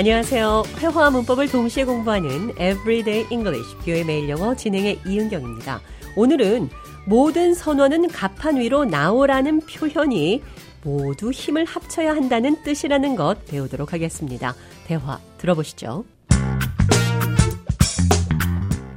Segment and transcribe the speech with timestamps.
[0.00, 0.62] 안녕하세요.
[0.78, 5.82] 회화와 문법을 동시에 공부하는 Everyday English, 뷰의 매일 영어 진행의 이은경입니다.
[6.16, 6.70] 오늘은
[7.04, 10.42] 모든 선원은 가판 위로 나오라는 표현이
[10.82, 14.54] 모두 힘을 합쳐야 한다는 뜻이라는 것 배우도록 하겠습니다.
[14.86, 16.06] 대화 들어보시죠.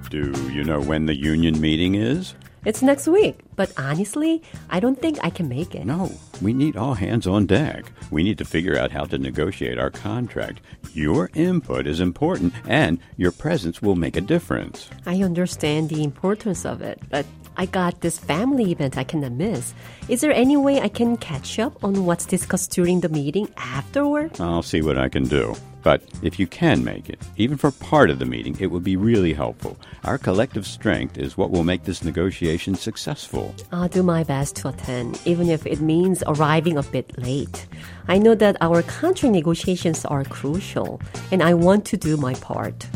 [0.10, 2.34] Do you know when the union meeting is?
[2.66, 5.86] It's next week, but honestly, I don't think I can make it.
[5.86, 7.86] No, we need all hands on deck.
[8.10, 10.62] We need to figure out how to negotiate our contract.
[10.94, 14.90] Your input is important, and your presence will make a difference.
[15.06, 17.26] I understand the importance of it, but
[17.58, 19.74] I got this family event I cannot miss.
[20.08, 24.40] Is there any way I can catch up on what's discussed during the meeting afterward?
[24.40, 25.54] I'll see what I can do.
[25.83, 28.97] But if you can make it, even for part of the meeting, it would be
[28.97, 29.77] really helpful.
[30.05, 33.55] Our collective strength is what will make this negotiation successful.
[33.73, 37.67] I'll do my best to attend, even if it means arriving a bit late.
[38.09, 41.01] I know that our contract negotiations are crucial,
[41.31, 42.87] and I want to do my part.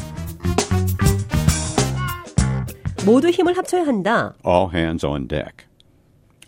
[3.04, 4.34] 모두 힘을 합쳐야 한다.
[4.44, 5.65] All hands on deck.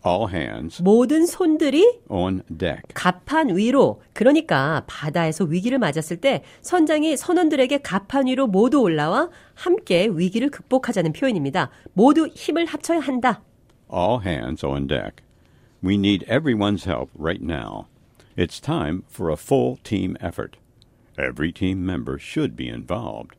[0.06, 2.82] All hands 모든 손들이 on deck.
[2.92, 10.50] 갑판 위로 그러니까 바다에서 위기를 맞았을 때 선장이 선원들에게 갑판 위로 모두 올라와 함께 위기를
[10.50, 11.70] 극복하자는 표현입니다.
[11.94, 13.40] 모두 힘을 합쳐야 한다.
[13.90, 15.22] All hands on deck.
[15.82, 17.86] We need everyone's help right now.
[18.36, 20.58] It's time for a full team effort.
[21.16, 23.36] Every team member should be involved.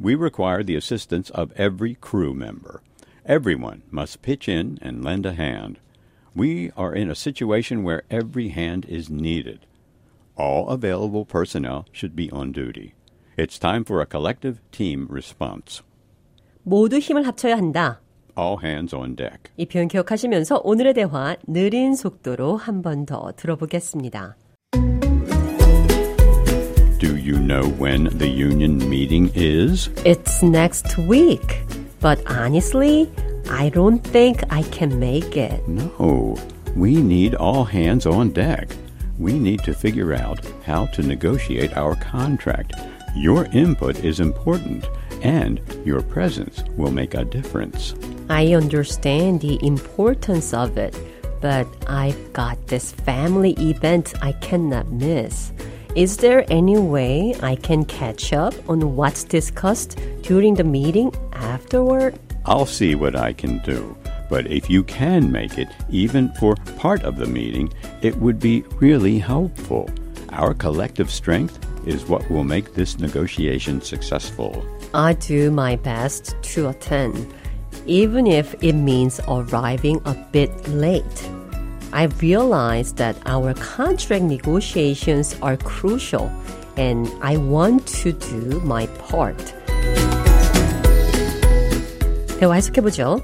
[0.00, 2.80] We require the assistance of every crew member.
[3.26, 5.78] Everyone must pitch in and lend a hand.
[6.34, 9.66] We are in a situation where every hand is needed.
[10.36, 12.94] All available personnel should be on duty.
[13.36, 15.82] It's time for a collective team response.
[16.62, 18.00] 모두 힘을 합쳐야 한다.
[18.38, 19.50] All hands on deck.
[19.56, 24.36] 이 표현 기억하시면서 오늘의 대화 느린 속도로 한 번 더 들어보겠습니다.
[27.00, 29.88] Do you know when the union meeting is?
[30.04, 31.64] It's next week.
[32.00, 33.08] But honestly,
[33.49, 35.67] I don't think I can make it.
[35.67, 36.37] No.
[36.75, 38.69] We need all hands on deck.
[39.17, 42.73] We need to figure out how to negotiate our contract.
[43.15, 44.85] Your input is important,
[45.21, 47.93] and your presence will make a difference.
[48.29, 50.97] I understand the importance of it,
[51.39, 55.53] but I've got this family event I cannot miss.
[55.95, 62.19] Is there any way I can catch up on what's discussed during the meeting afterward?
[62.45, 63.97] I'll see what I can do.
[64.29, 68.61] But if you can make it, even for part of the meeting, it would be
[68.79, 69.89] really helpful.
[70.29, 74.65] Our collective strength is what will make this negotiation successful.
[74.93, 77.33] I do my best to attend,
[77.85, 81.29] even if it means arriving a bit late.
[81.93, 86.31] I realize that our contract negotiations are crucial,
[86.77, 89.53] and I want to do my part.
[92.39, 93.21] 대화 해석해보죠.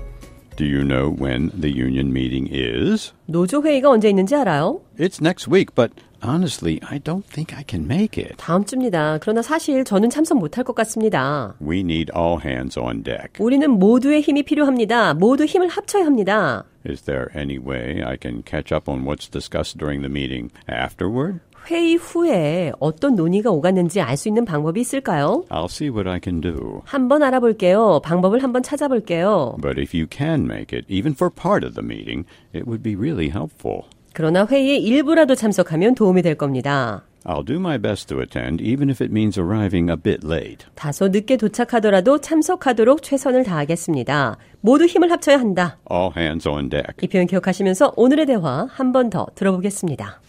[0.57, 3.13] Do you know when the union meeting is?
[3.25, 4.81] 노조 회의가 언제 있는지 알아요?
[4.99, 5.91] It's next week, but
[6.23, 8.35] honestly, I don't think I can make it.
[8.37, 9.17] 다음 주입니다.
[9.21, 11.55] 그러나 사실 저는 참석 못할 것 같습니다.
[11.61, 13.33] We need all hands on deck.
[13.39, 15.13] 우리는 모두의 힘이 필요합니다.
[15.15, 16.65] 모두 힘을 합쳐야 합니다.
[16.87, 21.39] Is there any way I can catch up on what's discussed during the meeting afterward?
[21.69, 25.43] 회의 후에 어떤 논의가 오갔는지 알 수 있는 방법이 있을까요?
[25.49, 26.81] I'll see what I can do.
[26.85, 28.01] 한번 알아볼게요.
[28.03, 29.57] 방법을 한번 찾아볼게요.
[29.61, 32.95] But if you can make it, even for part of the meeting, it would be
[32.95, 33.83] really helpful.
[34.13, 37.03] 그러나 회의에 일부라도 참석하면 도움이 될 겁니다.
[37.23, 40.65] I'll do my best to attend, even if it means arriving a bit late.
[40.75, 44.37] 다소 늦게 도착하더라도 참석하도록 최선을 다하겠습니다.
[44.59, 45.77] 모두 힘을 합쳐야 한다.
[45.89, 46.95] All hands on deck.
[47.01, 50.19] 이 표현 기억하시면서 오늘의 대화 한 번 더 들어보겠습니다.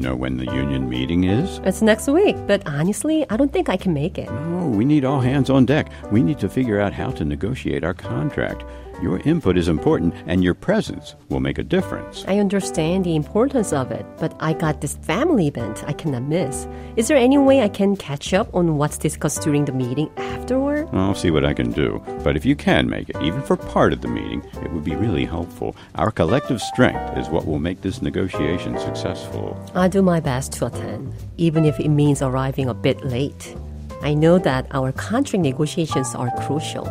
[0.00, 1.60] Know when the union meeting is?
[1.62, 4.30] It's next week, but honestly, I don't think I can make it.
[4.30, 5.92] Oh, we need all hands on deck.
[6.10, 8.64] We need to figure out how to negotiate our contract.
[9.02, 12.22] Your input is important, and your presence will make a difference.
[12.28, 16.66] I understand the importance of it, but I got this family event I cannot miss.
[16.96, 20.86] Is there any way I can catch up on what's discussed during the meeting afterward?
[20.92, 22.02] I'll see what I can do.
[22.22, 24.96] But if you can make it, even for part of the meeting, it would be
[24.96, 25.74] really helpful.
[25.94, 29.58] Our collective strength is what will make this negotiation successful.
[29.74, 33.54] I'll do my best to attend, even if it means arriving a bit late.
[34.02, 36.86] I know that our contract negotiations are crucial,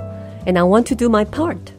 [0.45, 1.73] and I want to do my part.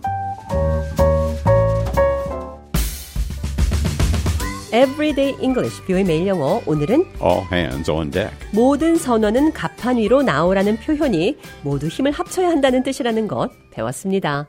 [4.73, 6.63] Everyday English, VOA 매일 영어.
[6.65, 8.33] 오늘은 All hands on deck.
[8.53, 14.49] 모든 선원은 갑판 위로 나오라는 표현이 모두 힘을 합쳐야 한다는 뜻이라는 것 배웠습니다.